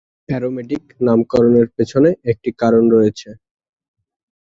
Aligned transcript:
Aromatic 0.29 0.83
নামকরনের 1.05 1.67
পেছনে 1.75 2.09
একটি 2.31 2.49
কারণ 2.61 2.83
রয়েছে। 2.95 3.29